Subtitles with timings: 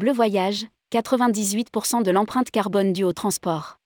[0.00, 3.78] Bleu Voyage, 98% de l'empreinte carbone due au transport.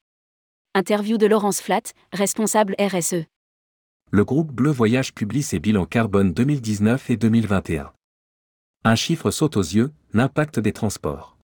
[0.72, 3.24] Interview de Laurence Flatt, responsable RSE.
[4.12, 7.92] Le groupe Bleu Voyage publie ses bilans carbone 2019 et 2021.
[8.84, 11.36] Un chiffre saute aux yeux, l'impact des transports.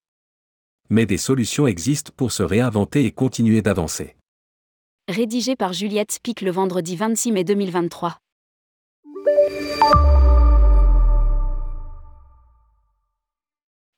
[0.89, 4.15] Mais des solutions existent pour se réinventer et continuer d'avancer.
[5.09, 8.19] Rédigé par Juliette Spic le vendredi 26 mai 2023.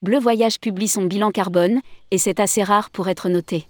[0.03, 1.79] Bleu Voyage publie son bilan carbone,
[2.11, 3.67] et c'est assez rare pour être noté.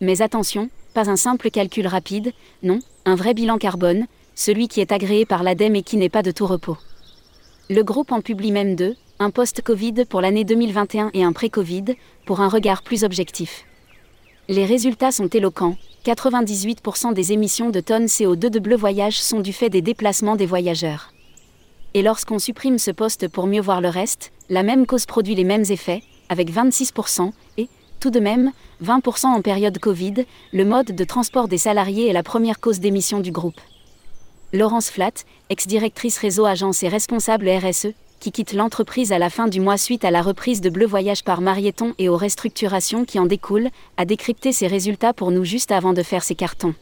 [0.00, 2.32] Mais attention, pas un simple calcul rapide,
[2.64, 6.24] non, un vrai bilan carbone, celui qui est agréé par l'ADEME et qui n'est pas
[6.24, 6.76] de tout repos.
[7.70, 12.40] Le groupe en publie même deux, un post-Covid pour l'année 2021 et un pré-Covid, pour
[12.40, 13.66] un regard plus objectif.
[14.48, 19.52] Les résultats sont éloquents, 98% des émissions de tonnes CO2 de Bleu Voyage sont du
[19.52, 21.12] fait des déplacements des voyageurs.
[21.96, 25.44] Et lorsqu'on supprime ce poste pour mieux voir le reste, la même cause produit les
[25.44, 28.52] mêmes effets, avec 26%, et, tout de même,
[28.84, 33.20] 20% en période Covid, le mode de transport des salariés est la première cause d'émission
[33.20, 33.58] du groupe.
[34.52, 39.60] Laurence Flatt, ex-directrice réseau agence et responsable RSE, qui quitte l'entreprise à la fin du
[39.60, 43.24] mois suite à la reprise de Bleu Voyage par Marieton et aux restructurations qui en
[43.24, 46.74] découlent, a décrypté ses résultats pour nous juste avant de faire ses cartons.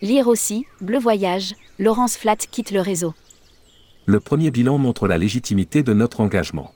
[0.00, 3.12] Lire aussi, Bleu Voyage, Laurence Flatt quitte le réseau
[4.06, 6.72] le premier bilan montre la légitimité de notre engagement.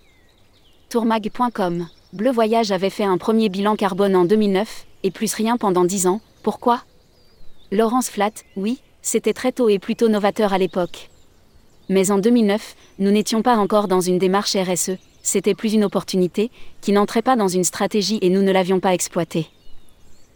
[0.90, 5.84] Tourmag.com Bleu Voyage avait fait un premier bilan carbone en 2009, et plus rien pendant
[5.84, 6.82] 10 ans, pourquoi?
[7.72, 11.10] Laurence Flatt, oui, c'était très tôt et plutôt novateur à l'époque.
[11.88, 16.52] Mais en 2009, nous n'étions pas encore dans une démarche RSE, c'était plus une opportunité,
[16.80, 19.48] qui n'entrait pas dans une stratégie et nous ne l'avions pas exploitée.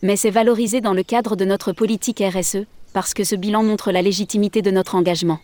[0.03, 3.93] Mais c'est valorisé dans le cadre de notre politique RSE, parce que ce bilan montre
[3.93, 5.39] la légitimité de notre engagement.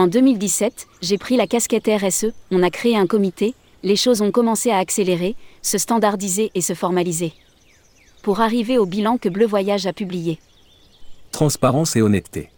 [0.00, 4.30] En 2017, j'ai pris la casquette RSE, on a créé un comité, les choses ont
[4.30, 7.34] commencé à accélérer, se standardiser et se formaliser.
[8.22, 10.38] Pour arriver au bilan que Bleu Voyage a publié.
[11.32, 12.48] Transparence et honnêteté.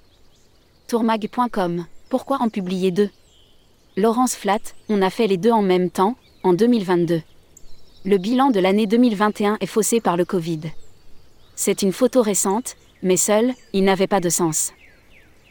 [0.87, 1.87] Tourmag.com.
[2.11, 3.11] Pourquoi en publier deux?
[3.97, 6.15] Laurence Flatt, on a fait les deux en même temps,
[6.45, 7.23] en 2022.
[8.05, 10.61] Le bilan de l'année 2021 est faussé par le Covid.
[11.57, 14.73] C'est une photo récente, mais seule, il n'avait pas de sens.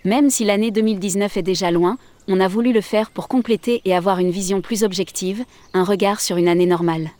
[0.03, 1.97] Même si l'année 2019 est déjà loin,
[2.27, 6.21] on a voulu le faire pour compléter et avoir une vision plus objective, un regard
[6.21, 7.11] sur une année normale.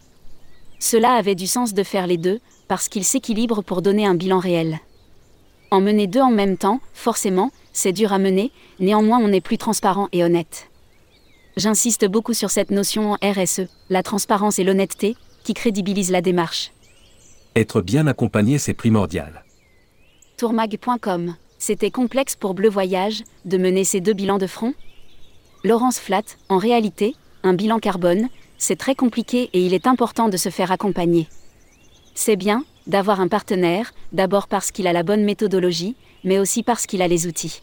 [0.79, 4.39] Cela avait du sens de faire les deux, parce qu'ils s'équilibrent pour donner un bilan
[4.39, 4.79] réel.
[5.69, 9.57] En mener deux en même temps, forcément, c'est dur à mener, néanmoins on est plus
[9.57, 10.69] transparent et honnête.
[11.57, 16.71] J'insiste beaucoup sur cette notion en RSE, la transparence et l'honnêteté, qui crédibilisent la démarche.
[17.55, 19.43] Être bien accompagné, c'est primordial.
[20.37, 24.73] Tourmag.com c'était complexe pour Bleu Voyage de mener ces deux bilans de front
[25.63, 30.37] Laurence Flatt, en réalité, un bilan carbone, c'est très compliqué et il est important de
[30.37, 31.29] se faire accompagner.
[32.15, 36.87] C'est bien d'avoir un partenaire, d'abord parce qu'il a la bonne méthodologie, mais aussi parce
[36.87, 37.61] qu'il a les outils.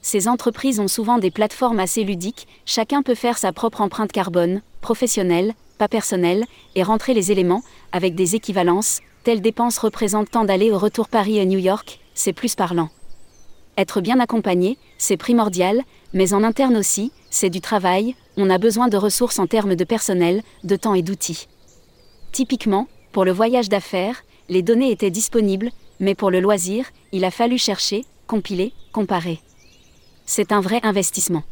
[0.00, 4.62] Ces entreprises ont souvent des plateformes assez ludiques, chacun peut faire sa propre empreinte carbone,
[4.80, 6.44] professionnelle, pas personnelle,
[6.76, 11.38] et rentrer les éléments, avec des équivalences, telles dépenses représentent tant d'aller au retour Paris
[11.38, 12.90] et New York, c'est plus parlant.
[13.78, 18.88] Être bien accompagné, c'est primordial, mais en interne aussi, c'est du travail, on a besoin
[18.88, 21.46] de ressources en termes de personnel, de temps et d'outils.
[22.32, 27.30] Typiquement, pour le voyage d'affaires, les données étaient disponibles, mais pour le loisir, il a
[27.30, 29.38] fallu chercher, compiler, comparer.
[30.26, 31.44] C'est un vrai investissement.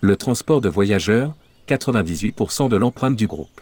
[0.00, 1.32] Le transport de voyageurs,
[1.68, 3.60] 98% de l'empreinte du groupe.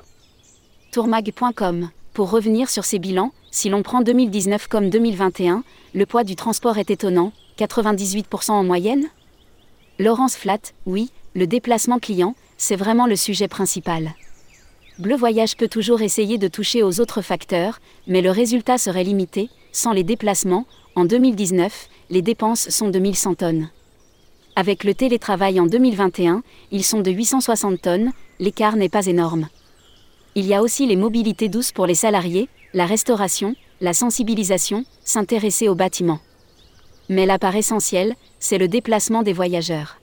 [0.90, 5.64] Tourmag.com Pour revenir sur ces bilans, si l'on prend 2019 comme 2021,
[5.94, 9.08] le poids du transport est étonnant, 98% en moyenne
[9.98, 14.14] Laurence Flatt, oui, le déplacement client, c'est vraiment le sujet principal.
[15.00, 19.50] Bleu Voyage peut toujours essayer de toucher aux autres facteurs, mais le résultat serait limité,
[19.72, 23.70] sans les déplacements, en 2019, les dépenses sont de 1100 tonnes.
[24.54, 29.48] Avec le télétravail en 2021, ils sont de 860 tonnes, l'écart n'est pas énorme.
[30.36, 35.68] Il y a aussi les mobilités douces pour les salariés, la restauration, la sensibilisation, s'intéresser
[35.68, 36.20] aux bâtiments.
[37.08, 39.98] Mais la part essentielle, c'est le déplacement des voyageurs.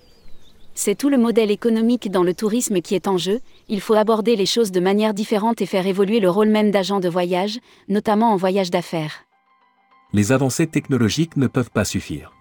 [0.73, 4.37] C'est tout le modèle économique dans le tourisme qui est en jeu, il faut aborder
[4.37, 8.31] les choses de manière différente et faire évoluer le rôle même d'agent de voyage, notamment
[8.31, 9.25] en voyage d'affaires.
[10.13, 12.33] Les avancées technologiques ne peuvent pas suffire.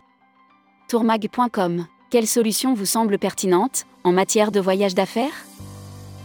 [0.89, 5.45] Tourmag.com Quelle solution vous semble pertinente en matière de voyage d'affaires?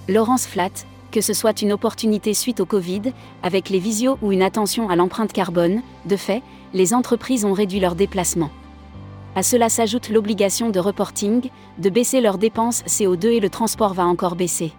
[0.07, 0.85] Laurence Flatt,
[1.15, 4.97] que ce soit une opportunité suite au Covid, avec les visios ou une attention à
[4.97, 8.49] l'empreinte carbone, de fait, les entreprises ont réduit leurs déplacements.
[9.33, 14.05] À cela s'ajoute l'obligation de reporting, de baisser leurs dépenses CO2 et le transport va
[14.05, 14.73] encore baisser.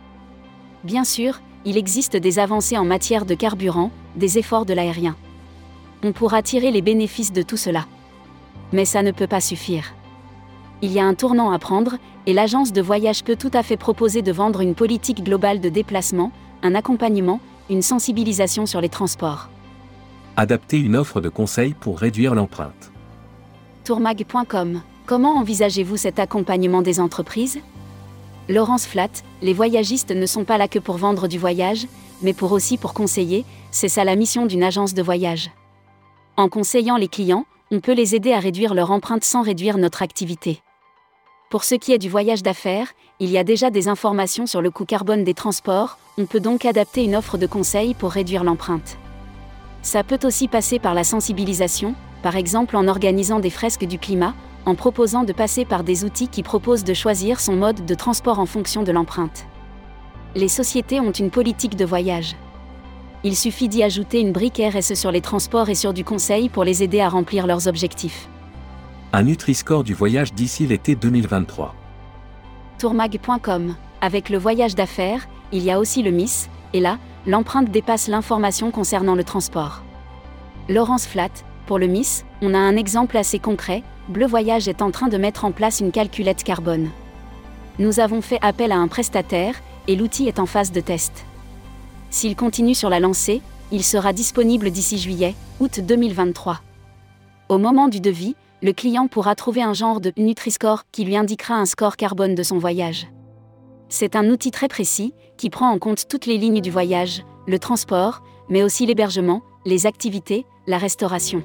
[0.85, 5.17] Bien sûr, il existe des avancées en matière de carburant, des efforts de l'aérien.
[6.03, 7.87] On pourra tirer les bénéfices de tout cela.
[8.75, 9.95] Mais ça ne peut pas suffire.
[10.83, 11.97] Il y a un tournant à prendre,
[12.27, 15.69] et l'agence de voyage peut tout à fait proposer de vendre une politique globale de
[15.69, 16.33] déplacement,
[16.63, 17.41] un accompagnement,
[17.71, 19.49] une sensibilisation sur les transports.
[20.37, 22.93] Adapter une offre de conseil pour réduire l'empreinte.
[23.85, 27.61] Tourmag.com Comment envisagez-vous cet accompagnement des entreprises?
[28.49, 31.87] Laurence Flatt, les voyagistes ne sont pas là que pour vendre du voyage,
[32.23, 35.51] mais pour aussi pour conseiller, c'est ça la mission d'une agence de voyage.
[36.37, 40.03] En conseillant les clients, on peut les aider à réduire leur empreinte sans réduire notre
[40.03, 40.63] activité.
[41.51, 44.71] Pour ce qui est du voyage d'affaires, il y a déjà des informations sur le
[44.71, 48.99] coût carbone des transports, on peut donc adapter une offre de conseil pour réduire l'empreinte.
[49.83, 54.35] Ça peut aussi passer par la sensibilisation, par exemple en organisant des fresques du climat,
[54.65, 58.39] en proposant de passer par des outils qui proposent de choisir son mode de transport
[58.39, 59.47] en fonction de l'empreinte.
[60.35, 62.37] Les sociétés ont une politique de voyage.
[63.27, 66.63] Il suffit d'y ajouter une brique RSE sur les transports et sur du conseil pour
[66.63, 68.29] les aider à remplir leurs objectifs.
[69.13, 71.75] Un Nutri-Score du voyage d'ici l'été 2023.
[72.79, 73.75] Tourmag.com.
[74.01, 78.71] Avec le voyage d'affaires, il y a aussi le MIS, et là, l'empreinte dépasse l'information
[78.71, 79.83] concernant le transport.
[80.69, 84.93] Laurence Flatt, pour le MIS, on a un exemple assez concret, Bleu Voyage est en
[84.93, 86.91] train de mettre en place une calculette carbone.
[87.81, 89.57] Nous avons fait appel à un prestataire,
[89.89, 91.27] et l'outil est en phase de test.
[92.11, 93.43] S'il continue sur la lancée,
[93.73, 96.61] il sera disponible d'ici juillet, août 2023.
[97.49, 101.55] Au moment du devis, le client pourra trouver un genre de Nutri-Score qui lui indiquera
[101.55, 103.09] un score carbone de son voyage.
[103.89, 107.59] C'est un outil très précis, qui prend en compte toutes les lignes du voyage, le
[107.59, 111.43] transport, mais aussi l'hébergement, les activités, la restauration.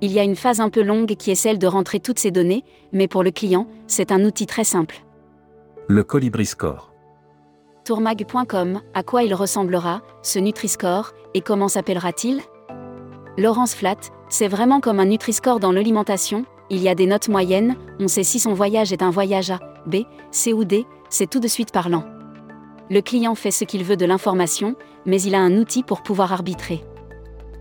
[0.00, 2.30] Il y a une phase un peu longue qui est celle de rentrer toutes ces
[2.30, 5.04] données, mais pour le client, c'est un outil très simple.
[5.88, 6.93] Le Colibri Score.
[7.84, 12.40] Tourmag.com, à quoi il ressemblera, ce Nutri-Score, et comment s'appellera-t-il?
[13.36, 17.76] Laurence Flatt, c'est vraiment comme un Nutri-Score dans l'alimentation, il y a des notes moyennes,
[18.00, 19.96] on sait si son voyage est un voyage A, B,
[20.30, 22.04] C ou D, c'est tout de suite parlant.
[22.88, 26.32] Le client fait ce qu'il veut de l'information, mais il a un outil pour pouvoir
[26.32, 26.82] arbitrer.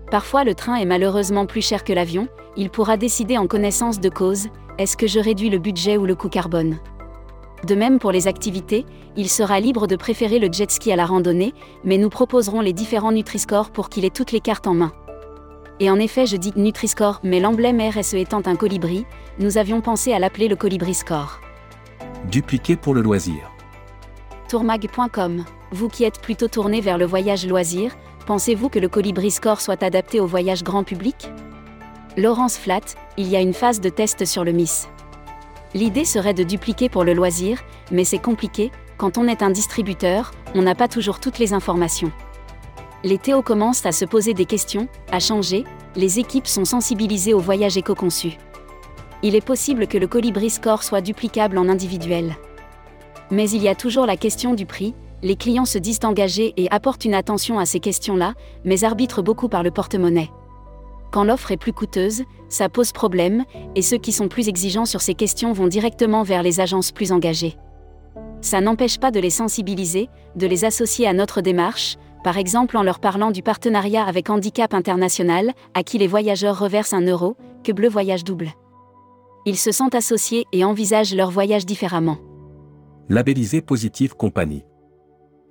[0.09, 4.07] Parfois le train est malheureusement plus cher que l'avion, il pourra décider en connaissance de
[4.07, 4.47] cause,
[4.77, 6.79] est-ce que je réduis le budget ou le coût carbone?
[7.65, 11.05] De même pour les activités, il sera libre de préférer le jet ski à la
[11.05, 14.91] randonnée, mais nous proposerons les différents Nutri-Score pour qu'il ait toutes les cartes en main.
[15.79, 19.05] Et en effet, je dis Nutri-Score, mais l'emblème RSE étant un colibri,
[19.39, 21.39] nous avions pensé à l'appeler le Colibri Score.
[22.29, 23.51] Dupliqué pour le loisir.
[24.49, 25.45] Tourmag.com.
[25.71, 27.95] Vous qui êtes plutôt tourné vers le voyage loisir,
[28.25, 31.29] Pensez-vous que le Colibri Score soit adapté au voyage grand public?
[32.15, 34.87] Laurence Flatt, il y a une phase de test sur le MIS.
[35.73, 37.59] L'idée serait de dupliquer pour le loisir,
[37.91, 42.11] mais c'est compliqué, quand on est un distributeur, on n'a pas toujours toutes les informations.
[43.03, 45.65] Les Théo commencent à se poser des questions, à changer,
[45.95, 48.37] les équipes sont sensibilisées au voyage éco-conçu.
[49.23, 52.35] Il est possible que le Colibri Score soit duplicable en individuel.
[53.31, 54.93] Mais il y a toujours la question du prix,
[55.23, 59.47] les clients se disent engagés et apportent une attention à ces questions-là, mais arbitrent beaucoup
[59.47, 60.29] par le porte-monnaie.
[61.13, 63.43] Quand l'offre est plus coûteuse, ça pose problème,
[63.75, 67.11] et ceux qui sont plus exigeants sur ces questions vont directement vers les agences plus
[67.11, 67.55] engagées.
[68.41, 72.81] Ça n'empêche pas de les sensibiliser, de les associer à notre démarche, par exemple en
[72.81, 77.71] leur parlant du partenariat avec Handicap International, à qui les voyageurs reversent un euro, que
[77.71, 78.49] Bleu Voyage double.
[79.45, 82.17] Ils se sentent associés et envisagent leur voyage différemment.
[83.07, 84.63] Labellisé Positive Compagnie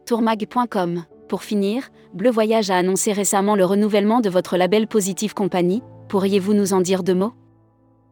[0.06, 1.04] tourmag.com.
[1.32, 6.52] Pour finir, Bleu Voyage a annoncé récemment le renouvellement de votre label Positive Compagnie, pourriez-vous
[6.52, 7.32] nous en dire deux mots?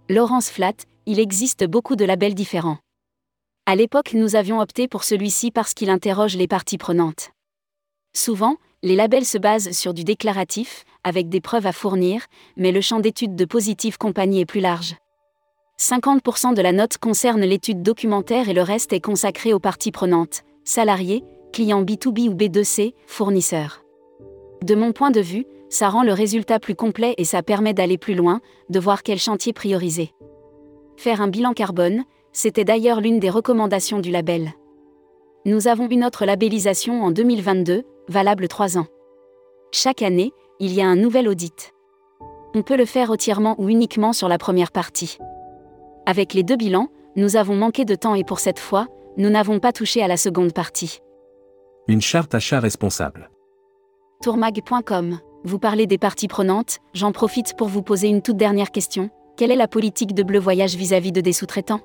[0.09, 2.79] Laurence Flatt, il existe beaucoup de labels différents.
[3.67, 7.33] À l'époque, nous avions opté pour celui-ci parce qu'il interroge les parties prenantes.
[8.17, 12.25] Souvent, les labels se basent sur du déclaratif, avec des preuves à fournir,
[12.57, 14.95] mais le champ d'étude de Positive Compagnie est plus large.
[15.79, 20.41] 50% de la note concerne l'étude documentaire et le reste est consacré aux parties prenantes,
[20.65, 21.23] salariés,
[21.61, 23.85] client B2B ou B2C, fournisseur.
[24.65, 27.99] De mon point de vue, ça rend le résultat plus complet et ça permet d'aller
[27.99, 28.41] plus loin,
[28.71, 30.15] de voir quel chantier prioriser.
[30.97, 34.55] Faire un bilan carbone, c'était d'ailleurs l'une des recommandations du label.
[35.45, 38.87] Nous avons une autre labellisation en 2022, valable 3 ans.
[39.71, 41.75] Chaque année, il y a un nouvel audit.
[42.55, 45.19] On peut le faire entièrement ou uniquement sur la première partie.
[46.07, 48.87] Avec les deux bilans, nous avons manqué de temps et pour cette fois,
[49.19, 51.03] nous n'avons pas touché à la seconde partie.
[51.91, 53.31] Une charte achat responsable.
[54.23, 55.19] Tourmag.com.
[55.43, 59.11] Vous parlez des parties prenantes, j'en profite pour vous poser une toute dernière question.
[59.37, 61.81] Quelle est la politique de Bleu Voyage vis-à-vis de des sous-traitants?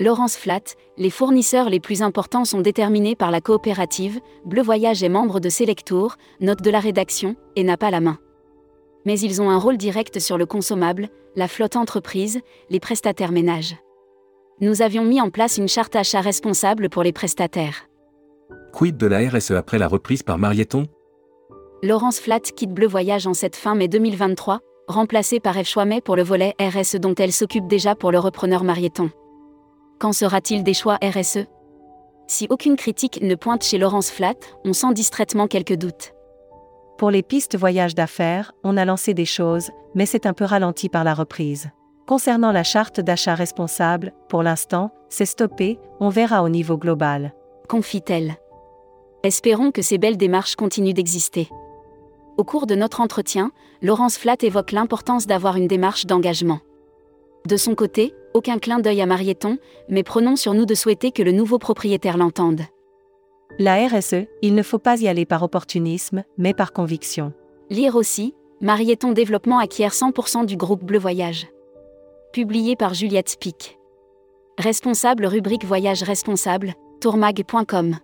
[0.00, 0.62] Laurence Flat,
[0.96, 5.50] les fournisseurs les plus importants sont déterminés par la coopérative, Bleu Voyage est membre de
[5.50, 8.16] Selectour, note de la rédaction, et n'a pas la main.
[9.04, 13.76] Mais ils ont un rôle direct sur le consommable, la flotte entreprise, les prestataires ménages.
[14.62, 17.89] Nous avions mis en place une charte achat responsable pour les prestataires.
[18.72, 20.86] Quid de la RSE après la reprise par Marieton?
[21.82, 26.16] Laurence Flat quitte Bleu Voyage en cette fin mai 2023, remplacée par Eve Chouamet pour
[26.16, 29.10] le volet RSE dont elle s'occupe déjà pour le repreneur Marieton.
[29.98, 31.46] Qu'en sera-t-il des choix RSE
[32.26, 34.34] Si aucune critique ne pointe chez Laurence Flat,
[34.64, 36.12] on sent distraitement quelques doutes.
[36.96, 40.88] Pour les pistes voyage d'affaires, on a lancé des choses, mais c'est un peu ralenti
[40.88, 41.70] par la reprise.
[42.06, 47.34] Concernant la charte d'achat responsable, pour l'instant, c'est stoppé, on verra au niveau global.
[47.68, 48.36] Confie-t-elle.
[49.22, 51.48] Espérons que ces belles démarches continuent d'exister.
[52.38, 56.60] Au cours de notre entretien, Laurence Flat évoque l'importance d'avoir une démarche d'engagement.
[57.46, 59.58] De son côté, aucun clin d'œil à Marieton,
[59.88, 62.62] mais prenons sur nous de souhaiter que le nouveau propriétaire l'entende.
[63.58, 67.34] La RSE, il ne faut pas y aller par opportunisme, mais par conviction.
[67.68, 71.48] Lire aussi, Marieton Développement acquiert 100% du groupe Bleu Voyage.
[72.32, 73.78] Publié par Juliette Spic.
[74.58, 77.96] Responsable rubrique Voyage responsable, tourmag.com.